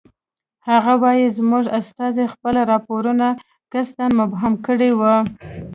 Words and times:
هغه 0.69 0.93
وایي 1.03 1.27
زموږ 1.37 1.63
استازي 1.79 2.25
خپل 2.33 2.55
راپورونه 2.71 3.27
قصداً 3.73 4.05
مبهم 4.19 4.53
کړی 4.67 4.91
وو. 4.99 5.15